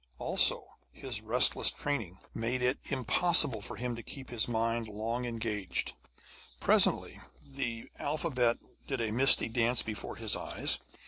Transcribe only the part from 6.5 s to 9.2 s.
presently, the alphabet did a